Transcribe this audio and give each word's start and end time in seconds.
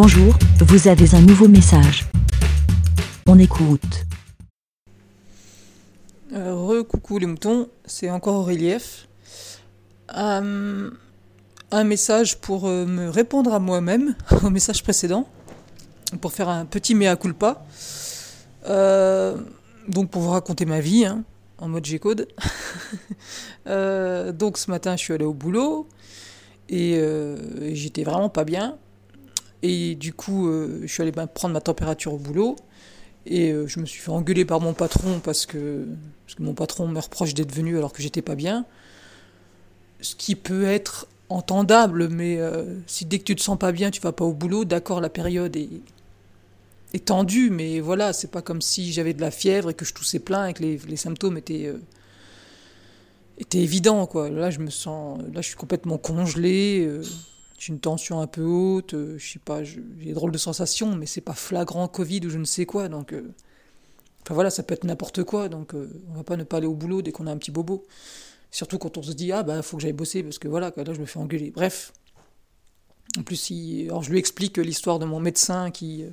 Bonjour, 0.00 0.32
vous 0.60 0.86
avez 0.86 1.12
un 1.16 1.20
nouveau 1.20 1.48
message. 1.48 2.06
On 3.26 3.36
écoute. 3.36 4.04
Euh, 6.32 6.54
Re-coucou 6.54 7.18
les 7.18 7.26
moutons, 7.26 7.68
c'est 7.84 8.08
encore 8.08 8.36
au 8.36 8.44
relief. 8.44 9.08
Euh, 10.16 10.88
un 11.72 11.84
message 11.84 12.38
pour 12.38 12.68
euh, 12.68 12.86
me 12.86 13.08
répondre 13.08 13.52
à 13.52 13.58
moi-même, 13.58 14.14
au 14.44 14.50
message 14.50 14.84
précédent, 14.84 15.28
pour 16.20 16.32
faire 16.32 16.48
un 16.48 16.64
petit 16.64 16.94
mea 16.94 17.16
culpa. 17.16 17.66
Euh, 18.68 19.36
donc 19.88 20.10
pour 20.10 20.22
vous 20.22 20.30
raconter 20.30 20.64
ma 20.64 20.78
vie, 20.78 21.06
hein, 21.06 21.24
en 21.58 21.68
mode 21.68 21.84
G-code. 21.84 22.28
Euh, 23.66 24.32
donc 24.32 24.56
ce 24.56 24.70
matin 24.70 24.96
je 24.96 25.02
suis 25.02 25.12
allé 25.12 25.26
au 25.26 25.34
boulot 25.34 25.86
et 26.70 26.98
j'étais 27.74 28.02
vraiment 28.02 28.30
pas 28.30 28.44
bien. 28.44 28.78
Et 29.62 29.94
du 29.94 30.12
coup 30.12 30.48
euh, 30.48 30.80
je 30.82 30.86
suis 30.86 31.02
allé 31.02 31.12
ben, 31.12 31.26
prendre 31.26 31.54
ma 31.54 31.60
température 31.60 32.14
au 32.14 32.18
boulot. 32.18 32.56
Et 33.26 33.52
euh, 33.52 33.66
je 33.66 33.80
me 33.80 33.86
suis 33.86 34.00
fait 34.00 34.10
engueuler 34.10 34.44
par 34.44 34.60
mon 34.60 34.72
patron 34.72 35.20
parce 35.20 35.44
que, 35.46 35.86
parce 36.24 36.34
que 36.36 36.42
mon 36.42 36.54
patron 36.54 36.88
me 36.88 36.98
reproche 36.98 37.34
d'être 37.34 37.54
venu 37.54 37.76
alors 37.76 37.92
que 37.92 38.02
j'étais 38.02 38.22
pas 38.22 38.34
bien. 38.34 38.64
Ce 40.00 40.14
qui 40.14 40.34
peut 40.34 40.64
être 40.64 41.08
entendable, 41.28 42.08
mais 42.08 42.38
euh, 42.38 42.78
si 42.86 43.04
dès 43.04 43.18
que 43.18 43.24
tu 43.24 43.36
te 43.36 43.42
sens 43.42 43.58
pas 43.58 43.72
bien, 43.72 43.90
tu 43.90 44.00
vas 44.00 44.12
pas 44.12 44.24
au 44.24 44.32
boulot, 44.32 44.64
d'accord, 44.64 45.00
la 45.00 45.10
période 45.10 45.56
est, 45.56 47.04
tendue, 47.04 47.50
mais 47.50 47.80
voilà, 47.80 48.12
c'est 48.12 48.30
pas 48.30 48.40
comme 48.40 48.62
si 48.62 48.92
j'avais 48.92 49.12
de 49.12 49.20
la 49.20 49.30
fièvre 49.30 49.70
et 49.70 49.74
que 49.74 49.84
je 49.84 49.92
toussais 49.92 50.20
plein 50.20 50.46
et 50.46 50.54
que 50.54 50.62
les, 50.62 50.78
les 50.88 50.96
symptômes 50.96 51.36
étaient, 51.36 51.70
étaient 53.38 53.58
évidents, 53.58 54.06
quoi. 54.06 54.30
Là, 54.30 54.50
je 54.50 54.60
me 54.60 54.70
sens, 54.70 55.20
là, 55.34 55.42
je 55.42 55.48
suis 55.48 55.56
complètement 55.56 55.98
congelé, 55.98 56.88
j'ai 57.58 57.72
une 57.72 57.80
tension 57.80 58.20
un 58.20 58.26
peu 58.26 58.42
haute, 58.44 58.94
euh, 58.94 59.18
je 59.18 59.32
sais 59.32 59.38
pas, 59.40 59.64
j'ai 59.64 59.80
des 59.80 60.12
drôles 60.12 60.32
de 60.32 60.38
sensations, 60.38 60.94
mais 60.96 61.06
c'est 61.06 61.20
pas 61.20 61.34
flagrant 61.34 61.88
Covid 61.88 62.20
ou 62.26 62.30
je 62.30 62.38
ne 62.38 62.44
sais 62.44 62.66
quoi, 62.66 62.88
donc. 62.88 63.12
euh, 63.12 63.34
Enfin 64.22 64.34
voilà, 64.34 64.50
ça 64.50 64.62
peut 64.62 64.74
être 64.74 64.84
n'importe 64.84 65.24
quoi, 65.24 65.48
donc 65.48 65.74
euh, 65.74 65.90
on 66.10 66.14
va 66.14 66.24
pas 66.24 66.36
ne 66.36 66.44
pas 66.44 66.58
aller 66.58 66.66
au 66.66 66.74
boulot 66.74 67.02
dès 67.02 67.12
qu'on 67.12 67.26
a 67.26 67.32
un 67.32 67.38
petit 67.38 67.50
bobo. 67.50 67.86
Surtout 68.50 68.78
quand 68.78 68.98
on 68.98 69.02
se 69.02 69.12
dit, 69.12 69.32
ah 69.32 69.42
bah 69.44 69.62
faut 69.62 69.78
que 69.78 69.82
j'aille 69.82 69.92
bosser 69.94 70.22
parce 70.22 70.38
que 70.38 70.48
voilà, 70.48 70.72
là 70.76 70.94
je 70.94 71.00
me 71.00 71.06
fais 71.06 71.18
engueuler. 71.20 71.50
Bref. 71.52 71.92
En 73.18 73.22
plus, 73.22 73.50
il- 73.50 73.86
alors 73.88 74.02
je 74.02 74.10
lui 74.10 74.18
explique 74.18 74.58
l'histoire 74.58 74.98
de 74.98 75.04
mon 75.06 75.20
médecin 75.20 75.70
qui, 75.70 76.04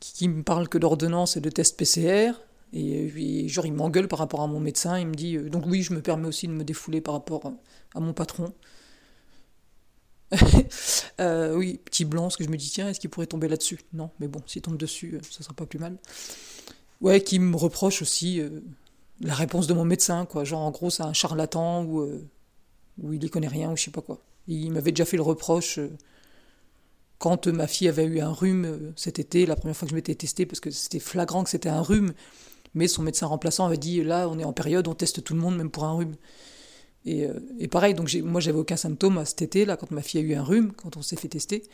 qui, 0.00 0.28
me 0.28 0.42
parle 0.42 0.68
que 0.68 0.78
d'ordonnance 0.78 1.36
et 1.36 1.40
de 1.40 1.50
tests 1.50 1.78
PCR. 1.78 2.42
Et, 2.74 3.48
genre, 3.48 3.66
il 3.66 3.72
m'engueule 3.74 4.08
par 4.08 4.18
rapport 4.18 4.42
à 4.42 4.46
mon 4.46 4.60
médecin. 4.60 4.98
Il 4.98 5.06
me 5.08 5.14
dit, 5.14 5.38
donc 5.38 5.66
oui, 5.66 5.82
je 5.82 5.92
me 5.94 6.02
permets 6.02 6.28
aussi 6.28 6.48
de 6.48 6.52
me 6.52 6.64
défouler 6.64 7.00
par 7.00 7.14
rapport 7.14 7.52
à 7.94 8.00
mon 8.00 8.12
patron. 8.14 8.52
Euh, 11.20 11.54
oui, 11.54 11.78
petit 11.84 12.04
blanc, 12.04 12.22
parce 12.22 12.36
que 12.36 12.42
je 12.42 12.48
me 12.48 12.56
dis, 12.56 12.70
tiens, 12.70 12.88
est-ce 12.88 12.98
qu'il 12.98 13.10
pourrait 13.10 13.26
tomber 13.26 13.46
là-dessus? 13.46 13.78
Non, 13.92 14.10
mais 14.18 14.26
bon, 14.26 14.40
s'il 14.46 14.62
tombe 14.62 14.76
dessus, 14.76 15.14
euh, 15.14 15.20
ça 15.30 15.44
sera 15.44 15.54
pas 15.54 15.66
plus 15.66 15.78
mal. 15.78 15.98
Ouais, 17.00 17.20
qui 17.20 17.38
me 17.38 17.54
reproche 17.56 18.02
aussi 18.02 18.40
euh, 18.40 18.60
la 19.20 19.34
réponse 19.34 19.66
de 19.66 19.74
mon 19.74 19.84
médecin, 19.84 20.24
quoi. 20.24 20.42
Genre, 20.42 20.60
en 20.60 20.70
gros, 20.70 20.90
c'est 20.90 21.02
un 21.02 21.12
charlatan 21.12 21.84
ou, 21.84 22.08
il 23.12 23.22
y 23.22 23.30
connaît 23.30 23.46
rien 23.46 23.70
ou 23.70 23.76
je 23.76 23.84
sais 23.84 23.90
pas 23.90 24.00
quoi. 24.00 24.18
Il 24.48 24.72
m'avait 24.72 24.90
déjà 24.90 25.04
fait 25.04 25.16
le 25.16 25.22
reproche 25.22 25.78
quand 27.18 27.46
ma 27.46 27.66
fille 27.68 27.88
avait 27.88 28.04
eu 28.04 28.20
un 28.20 28.32
rhume 28.32 28.92
cet 28.96 29.18
été, 29.18 29.46
la 29.46 29.54
première 29.54 29.76
fois 29.76 29.86
que 29.86 29.90
je 29.90 29.94
m'étais 29.94 30.14
testé, 30.14 30.44
parce 30.44 30.60
que 30.60 30.70
c'était 30.70 30.98
flagrant 30.98 31.44
que 31.44 31.50
c'était 31.50 31.68
un 31.68 31.82
rhume, 31.82 32.14
mais 32.74 32.88
son 32.88 33.02
médecin 33.02 33.26
remplaçant 33.26 33.66
avait 33.66 33.76
dit 33.76 34.02
là, 34.02 34.28
on 34.28 34.38
est 34.38 34.44
en 34.44 34.52
période, 34.52 34.88
on 34.88 34.94
teste 34.94 35.22
tout 35.22 35.34
le 35.34 35.40
monde, 35.40 35.56
même 35.56 35.70
pour 35.70 35.84
un 35.84 35.92
rhume. 35.92 36.16
Et, 37.04 37.26
euh, 37.26 37.32
et 37.58 37.68
pareil, 37.68 37.94
donc 37.94 38.12
moi 38.22 38.40
j'avais 38.40 38.58
aucun 38.58 38.76
symptôme 38.76 39.18
à 39.18 39.24
cet 39.24 39.42
été, 39.42 39.64
là, 39.64 39.76
quand 39.76 39.90
ma 39.90 40.02
fille 40.02 40.20
a 40.20 40.22
eu 40.22 40.34
un 40.34 40.42
rhume, 40.42 40.72
quand 40.72 40.96
on 40.96 41.02
s'est 41.02 41.16
fait 41.16 41.28
tester. 41.28 41.64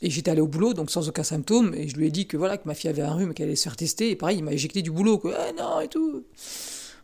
Et 0.00 0.10
j'étais 0.10 0.30
allé 0.30 0.40
au 0.40 0.46
boulot, 0.46 0.74
donc 0.74 0.90
sans 0.90 1.08
aucun 1.08 1.24
symptôme, 1.24 1.74
et 1.74 1.88
je 1.88 1.96
lui 1.96 2.06
ai 2.06 2.10
dit 2.10 2.28
que 2.28 2.36
voilà, 2.36 2.56
que 2.56 2.68
ma 2.68 2.74
fille 2.74 2.88
avait 2.88 3.02
un 3.02 3.14
rhume 3.14 3.34
qu'elle 3.34 3.46
allait 3.46 3.56
se 3.56 3.64
faire 3.64 3.76
tester, 3.76 4.10
et 4.10 4.16
pareil, 4.16 4.38
il 4.38 4.44
m'a 4.44 4.52
éjecté 4.52 4.82
du 4.82 4.92
boulot, 4.92 5.18
quoi. 5.18 5.34
Ah 5.36 5.52
non, 5.58 5.80
et 5.80 5.88
tout. 5.88 6.24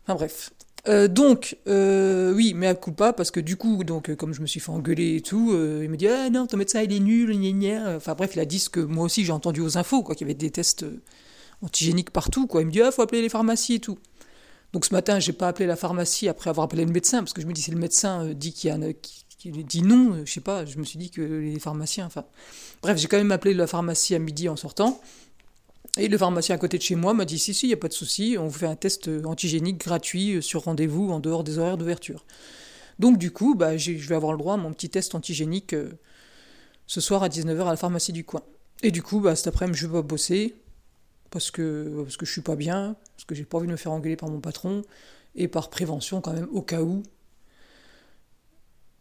Enfin 0.07 0.15
bref. 0.15 0.51
Euh, 0.87 1.09
donc, 1.09 1.57
euh, 1.67 2.33
oui, 2.35 2.53
mais 2.55 2.69
à 2.69 2.75
coup 2.75 2.93
pas, 2.93 3.13
parce 3.13 3.31
que 3.31 3.41
du 3.41 3.57
coup, 3.57 3.83
donc, 3.83 4.15
comme 4.15 4.35
je 4.35 4.43
me 4.43 4.47
suis 4.47 4.61
fait 4.61 4.71
engueuler 4.71 5.17
et 5.17 5.21
tout, 5.23 5.51
il 5.51 5.89
me 5.89 5.97
dit 5.97 6.07
Ah 6.07 6.31
non, 6.31 6.47
ton 6.47 6.57
médecin 6.59 6.83
il 6.83 6.93
est 6.93 7.01
nul, 7.01 7.33
gna 7.33 7.51
gna. 7.51 7.97
Enfin 7.97 8.15
bref, 8.15 8.33
il 8.35 8.41
a 8.41 8.45
dit 8.45 8.61
ce 8.61 8.69
que 8.69 8.81
moi 8.81 9.05
aussi 9.05 9.25
j'ai 9.25 9.33
entendu 9.33 9.61
aux 9.63 9.79
infos, 9.79 10.03
quoi, 10.03 10.15
qu'il 10.15 10.27
y 10.27 10.31
avait 10.31 10.35
des 10.35 10.51
tests 10.51 10.85
antigéniques 11.63 12.11
partout, 12.11 12.47
quoi. 12.47 12.61
Il 12.61 12.67
me 12.67 12.71
dit 12.71 12.83
Ah, 12.83 12.93
faut 12.93 13.03
appeler 13.03 13.23
les 13.23 13.31
pharmacies 13.31 13.75
et 13.75 13.81
tout. 13.81 13.99
Donc 14.75 14.85
ce 14.85 14.93
matin, 14.93 15.21
j'ai 15.21 15.33
pas 15.33 15.47
appelé 15.47 15.67
la 15.67 15.77
pharmacie 15.77 16.29
après 16.29 16.51
avoir 16.51 16.65
appelé 16.65 16.85
le 16.85 16.91
médecin, 16.91 17.19
parce 17.19 17.33
que 17.33 17.41
je 17.41 17.47
me 17.47 17.53
dis 17.53 17.63
si 17.63 17.71
le 17.71 17.79
médecin 17.79 18.25
euh, 18.25 18.35
dit 18.35 18.53
qu'il 18.53 18.71
y 18.71 18.73
a 18.73 18.77
dit 19.63 19.83
non, 19.83 20.15
euh, 20.15 20.23
je 20.25 20.33
sais 20.33 20.41
pas, 20.41 20.67
je 20.67 20.77
me 20.79 20.85
suis 20.85 20.99
dit 20.99 21.11
que 21.11 21.23
les 21.23 21.61
pharmaciens, 21.61 22.07
enfin. 22.07 22.25
Bref, 22.83 22.99
j'ai 22.99 23.07
quand 23.07 23.17
même 23.17 23.31
appelé 23.31 23.55
la 23.55 23.69
pharmacie 23.69 24.17
à 24.17 24.19
midi 24.19 24.49
en 24.49 24.57
sortant. 24.57 25.01
Et 25.97 26.09
le 26.09 26.19
pharmacien 26.19 26.57
à 26.57 26.59
côté 26.59 26.77
de 26.77 26.83
chez 26.83 26.97
moi 26.97 27.15
m'a 27.15 27.25
dit 27.25 27.39
si, 27.39 27.55
si, 27.55 27.67
il 27.67 27.69
n'y 27.69 27.75
a 27.75 27.77
pas 27.77 27.87
de 27.87 27.93
souci, 27.93 28.35
on 28.37 28.49
vous 28.49 28.59
fait 28.59 28.67
un 28.67 28.75
test 28.75 29.07
euh, 29.07 29.23
antigénique 29.27 29.79
gratuit 29.79 30.43
sur 30.43 30.65
rendez-vous 30.65 31.13
en 31.13 31.21
dehors 31.21 31.45
des 31.45 31.59
horaires 31.59 31.79
d'ouverture. 31.79 32.25
Donc 32.99 33.17
du 33.17 33.31
coup, 33.31 33.55
bah, 33.55 33.77
je 33.77 33.93
vais 33.93 34.17
avoir 34.17 34.33
le 34.33 34.39
droit 34.39 34.55
à 34.55 34.57
mon 34.57 34.73
petit 34.73 34.91
test 34.91 35.15
antigénique 35.15 35.77
ce 36.89 37.01
soir 37.01 37.23
à 37.23 37.29
19h 37.29 37.63
à 37.63 37.71
la 37.71 37.77
pharmacie 37.77 38.13
du 38.13 38.25
coin. 38.25 38.43
Et 38.83 38.91
du 38.91 39.03
coup, 39.05 39.21
bah, 39.21 39.37
cet 39.37 39.47
après-midi, 39.47 39.79
je 39.79 39.87
vais 39.87 40.03
bosser 40.03 40.57
parce 41.35 41.51
que, 41.51 42.03
parce 42.05 42.17
que 42.17 42.25
je 42.25 42.31
suis 42.31 42.43
pas 42.43 42.55
bien, 42.55 42.95
parce 43.17 43.25
que 43.25 43.35
j'ai 43.35 43.45
pas 43.45 43.59
envie 43.59 43.67
de 43.67 43.73
me 43.73 43.77
faire 43.77 43.91
engueuler 43.91 44.15
par 44.15 44.31
mon 44.31 44.41
patron, 44.41 44.83
et 45.35 45.49
par 45.49 45.69
prévention 45.69 46.21
quand 46.21 46.33
même, 46.33 46.47
au 46.53 46.63
cas 46.63 46.81
où. 46.81 47.03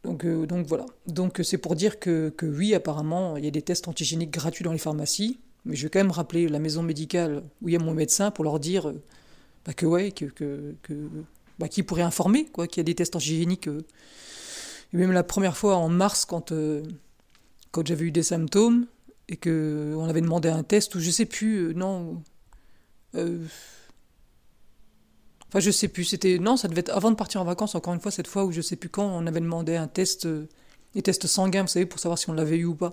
Donc, 0.04 0.26
euh, 0.26 0.48
donc 0.48 0.66
voilà. 0.66 0.88
Donc 1.06 1.40
c'est 1.44 1.60
pour 1.60 1.76
dire 1.76 2.00
que, 2.00 2.34
que 2.36 2.48
oui, 2.48 2.74
apparemment, 2.74 3.38
il 3.38 3.46
y 3.46 3.48
a 3.48 3.52
des 3.52 3.62
tests 3.62 3.88
antigéniques 3.88 4.32
gratuits 4.32 4.64
dans 4.64 4.72
les 4.72 4.80
pharmacies, 4.80 5.40
mais 5.64 5.76
je 5.76 5.84
vais 5.84 5.92
quand 5.92 6.00
même 6.00 6.10
rappeler 6.10 6.48
la 6.50 6.58
maison 6.58 6.82
médicale 6.82 7.44
où 7.62 7.70
il 7.70 7.74
y 7.74 7.76
a 7.76 7.80
mon 7.80 7.94
médecin 7.94 8.32
pour 8.32 8.44
leur 8.44 8.60
dire 8.60 8.92
bah, 9.66 9.74
que 9.74 9.86
ouais, 9.86 10.12
que, 10.12 10.26
que, 10.26 10.76
bah, 11.60 11.68
informer 12.00 12.46
quoi, 12.46 12.66
qu'il 12.66 12.80
y 12.80 12.82
a 12.82 12.84
des 12.84 12.96
tests 12.96 13.16
antigéniques. 13.16 13.68
euh. 13.68 13.86
Et 14.92 14.98
même 14.98 15.12
la 15.12 15.24
première 15.24 15.56
fois 15.56 15.76
en 15.76 15.88
mars, 15.88 16.26
quand, 16.26 16.52
euh, 16.52 16.82
quand 17.70 17.86
j'avais 17.86 18.06
eu 18.06 18.12
des 18.12 18.24
symptômes 18.24 18.88
et 19.30 19.38
que 19.38 19.94
on 19.98 20.06
avait 20.06 20.22
demandé 20.22 20.50
un 20.50 20.64
test 20.64 20.96
ou 20.96 21.00
je 21.00 21.10
sais 21.12 21.26
plus, 21.26 21.70
euh, 21.70 21.74
non. 21.74 22.22
euh, 23.16 23.46
Enfin, 25.50 25.60
je 25.60 25.70
sais 25.70 25.88
plus, 25.88 26.04
c'était. 26.04 26.40
Non, 26.40 26.58
ça 26.58 26.68
devait 26.68 26.80
être 26.82 26.90
avant 26.96 27.12
de 27.12 27.16
partir 27.16 27.40
en 27.42 27.44
vacances, 27.46 27.76
encore 27.76 27.94
une 27.94 28.00
fois, 28.00 28.12
cette 28.12 28.28
fois 28.28 28.44
où 28.44 28.52
je 28.52 28.62
sais 28.62 28.76
plus 28.76 28.90
quand, 28.90 29.06
on 29.06 29.28
avait 29.28 29.40
demandé 29.40 29.76
un 29.76 29.88
test, 29.88 30.26
euh, 30.26 30.48
des 30.96 31.04
tests 31.04 31.28
sanguins, 31.28 31.62
vous 31.62 31.68
savez, 31.68 31.86
pour 31.86 32.00
savoir 32.00 32.18
si 32.18 32.30
on 32.30 32.34
l'avait 32.34 32.58
eu 32.58 32.66
ou 32.66 32.76
pas. 32.76 32.92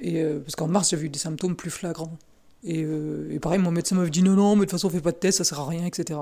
Et, 0.00 0.22
parce 0.24 0.56
qu'en 0.56 0.68
mars, 0.68 0.90
j'avais 0.90 1.06
eu 1.06 1.08
des 1.08 1.18
symptômes 1.18 1.56
plus 1.56 1.70
flagrants. 1.70 2.18
Et, 2.64 2.84
pareil, 3.40 3.58
mon 3.60 3.70
médecin 3.70 3.96
m'avait 3.96 4.10
dit 4.10 4.22
non, 4.22 4.32
non, 4.34 4.56
mais 4.56 4.60
de 4.60 4.64
toute 4.64 4.72
façon, 4.72 4.88
on 4.88 4.90
fait 4.90 5.00
pas 5.00 5.12
de 5.12 5.16
test, 5.16 5.38
ça 5.38 5.44
sert 5.44 5.60
à 5.60 5.66
rien, 5.66 5.86
etc. 5.86 6.20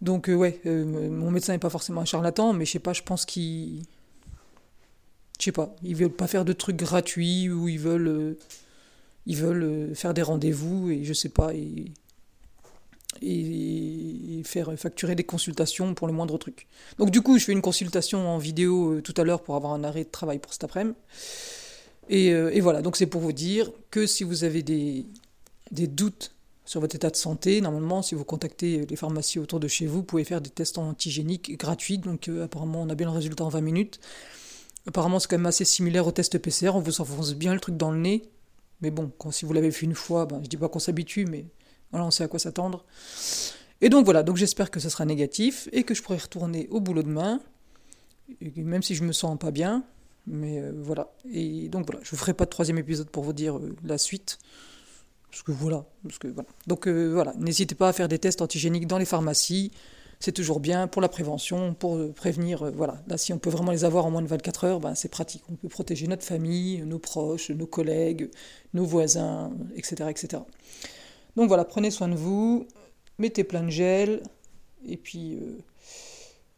Donc, 0.00 0.28
ouais, 0.28 0.60
mon 0.64 1.30
médecin 1.30 1.52
n'est 1.52 1.58
pas 1.58 1.70
forcément 1.70 2.00
un 2.00 2.04
charlatan, 2.04 2.52
mais 2.52 2.64
je 2.64 2.72
sais 2.72 2.78
pas, 2.78 2.92
je 2.92 3.02
pense 3.02 3.24
qu'il. 3.24 3.82
Je 5.38 5.44
sais 5.44 5.52
pas, 5.52 5.74
ils 5.82 5.94
veulent 5.96 6.10
pas 6.10 6.26
faire 6.26 6.44
de 6.44 6.52
trucs 6.52 6.76
gratuits 6.76 7.48
ou 7.50 7.68
ils 7.68 7.78
veulent. 7.78 8.08
euh, 8.08 8.38
ils 9.26 9.36
veulent 9.36 9.62
euh, 9.64 9.94
faire 9.94 10.14
des 10.14 10.22
rendez-vous 10.22 10.90
et 10.90 11.04
je 11.04 11.12
sais 11.12 11.28
pas. 11.28 11.52
Et, 11.54 11.92
et 13.22 14.42
faire 14.44 14.72
facturer 14.78 15.14
des 15.14 15.24
consultations 15.24 15.94
pour 15.94 16.06
le 16.06 16.12
moindre 16.12 16.38
truc. 16.38 16.66
Donc 16.98 17.10
du 17.10 17.20
coup, 17.20 17.38
je 17.38 17.44
fais 17.44 17.52
une 17.52 17.62
consultation 17.62 18.28
en 18.28 18.38
vidéo 18.38 18.94
euh, 18.94 19.02
tout 19.02 19.14
à 19.16 19.24
l'heure 19.24 19.42
pour 19.42 19.56
avoir 19.56 19.72
un 19.72 19.82
arrêt 19.82 20.04
de 20.04 20.10
travail 20.10 20.38
pour 20.38 20.52
cet 20.52 20.64
après-midi. 20.64 20.96
Et, 22.10 22.28
et 22.28 22.60
voilà, 22.60 22.80
donc 22.80 22.96
c'est 22.96 23.06
pour 23.06 23.20
vous 23.20 23.32
dire 23.32 23.70
que 23.90 24.06
si 24.06 24.24
vous 24.24 24.42
avez 24.44 24.62
des, 24.62 25.04
des 25.72 25.86
doutes 25.86 26.32
sur 26.64 26.80
votre 26.80 26.96
état 26.96 27.10
de 27.10 27.16
santé, 27.16 27.60
normalement, 27.60 28.00
si 28.00 28.14
vous 28.14 28.24
contactez 28.24 28.86
les 28.86 28.96
pharmacies 28.96 29.38
autour 29.38 29.60
de 29.60 29.68
chez 29.68 29.84
vous, 29.86 29.96
vous 29.96 30.02
pouvez 30.04 30.24
faire 30.24 30.40
des 30.40 30.48
tests 30.48 30.78
antigéniques 30.78 31.58
gratuits. 31.58 31.98
Donc 31.98 32.30
apparemment, 32.42 32.80
on 32.82 32.88
a 32.88 32.94
bien 32.94 33.08
le 33.08 33.12
résultat 33.12 33.44
en 33.44 33.50
20 33.50 33.60
minutes. 33.60 34.00
Apparemment, 34.86 35.18
c'est 35.18 35.28
quand 35.28 35.36
même 35.36 35.46
assez 35.46 35.64
similaire 35.64 36.06
au 36.06 36.12
test 36.12 36.38
PCR. 36.38 36.70
On 36.74 36.80
vous 36.80 37.00
enfonce 37.00 37.34
bien 37.34 37.54
le 37.54 37.60
truc 37.60 37.76
dans 37.76 37.90
le 37.90 37.98
nez. 37.98 38.22
Mais 38.80 38.90
bon, 38.90 39.10
quand, 39.18 39.30
si 39.30 39.44
vous 39.44 39.52
l'avez 39.52 39.70
fait 39.70 39.86
une 39.86 39.94
fois, 39.94 40.26
ben, 40.26 40.40
je 40.42 40.48
dis 40.48 40.56
pas 40.56 40.68
qu'on 40.68 40.78
s'habitue, 40.78 41.26
mais 41.26 41.46
voilà, 41.90 42.06
on 42.06 42.10
sait 42.10 42.24
à 42.24 42.28
quoi 42.28 42.38
s'attendre. 42.38 42.84
Et 43.80 43.88
donc 43.88 44.04
voilà, 44.04 44.22
donc 44.22 44.36
j'espère 44.36 44.70
que 44.70 44.80
ça 44.80 44.90
sera 44.90 45.04
négatif 45.04 45.68
et 45.72 45.84
que 45.84 45.94
je 45.94 46.02
pourrai 46.02 46.18
retourner 46.18 46.68
au 46.70 46.80
boulot 46.80 47.02
demain, 47.02 47.40
même 48.56 48.82
si 48.82 48.94
je 48.94 49.04
me 49.04 49.12
sens 49.12 49.38
pas 49.38 49.50
bien. 49.50 49.84
Mais 50.26 50.60
euh, 50.60 50.72
voilà. 50.76 51.10
Et 51.32 51.68
donc 51.68 51.86
voilà, 51.86 52.00
je 52.04 52.10
vous 52.10 52.16
ferai 52.16 52.34
pas 52.34 52.44
de 52.44 52.50
troisième 52.50 52.78
épisode 52.78 53.08
pour 53.08 53.24
vous 53.24 53.32
dire 53.32 53.56
euh, 53.56 53.74
la 53.84 53.98
suite. 53.98 54.38
Parce 55.30 55.42
que 55.42 55.52
voilà. 55.52 55.86
Parce 56.02 56.18
que, 56.18 56.28
voilà. 56.28 56.48
Donc 56.66 56.86
euh, 56.86 57.12
voilà, 57.12 57.32
n'hésitez 57.38 57.74
pas 57.74 57.88
à 57.88 57.92
faire 57.92 58.08
des 58.08 58.18
tests 58.18 58.42
antigéniques 58.42 58.86
dans 58.86 58.98
les 58.98 59.06
pharmacies. 59.06 59.72
C'est 60.20 60.32
toujours 60.32 60.58
bien 60.60 60.88
pour 60.88 61.00
la 61.00 61.08
prévention, 61.08 61.74
pour 61.74 61.96
euh, 61.96 62.12
prévenir. 62.12 62.62
euh, 62.62 62.70
voilà. 62.70 63.02
Là, 63.06 63.16
si 63.16 63.32
on 63.32 63.38
peut 63.38 63.50
vraiment 63.50 63.70
les 63.70 63.84
avoir 63.84 64.04
en 64.04 64.10
moins 64.10 64.22
de 64.22 64.26
24 64.26 64.64
heures, 64.64 64.80
ben, 64.80 64.94
c'est 64.94 65.08
pratique. 65.08 65.44
On 65.50 65.54
peut 65.54 65.68
protéger 65.68 66.06
notre 66.08 66.24
famille, 66.24 66.82
nos 66.82 66.98
proches, 66.98 67.50
nos 67.50 67.66
collègues, 67.66 68.30
nos 68.74 68.84
voisins, 68.84 69.52
etc. 69.76 70.10
etc. 70.10 70.42
Donc 71.36 71.48
voilà, 71.48 71.64
prenez 71.64 71.90
soin 71.90 72.08
de 72.08 72.16
vous, 72.16 72.66
mettez 73.18 73.44
plein 73.44 73.62
de 73.62 73.70
gel, 73.70 74.22
et 74.84 74.96
puis, 74.96 75.34
euh, 75.36 75.58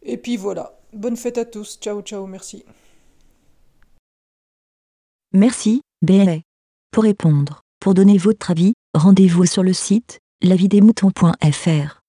et 0.03 0.17
puis 0.17 0.37
voilà. 0.39 0.79
Bonne 0.93 1.17
fête 1.17 1.37
à 1.39 1.45
tous, 1.45 1.79
ciao 1.81 2.01
ciao, 2.03 2.27
merci. 2.27 2.65
Merci, 5.33 5.83
BLA. 6.03 6.39
Pour 6.91 7.05
répondre, 7.05 7.61
pour 7.79 7.95
donner 7.95 8.17
votre 8.19 8.51
avis, 8.51 8.73
rendez-vous 8.95 9.47
sur 9.47 9.63
le 9.63 9.73
site 9.73 10.19
lavidesmoutons.fr. 10.43 12.00